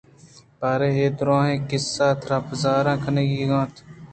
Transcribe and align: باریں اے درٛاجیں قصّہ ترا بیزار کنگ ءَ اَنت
باریں 0.59 0.93
اے 0.99 1.05
درٛاجیں 1.17 1.65
قصّہ 1.69 2.07
ترا 2.21 2.37
بیزار 2.47 2.85
کنگ 3.03 3.31
ءَ 3.41 3.53
اَنت 3.55 3.73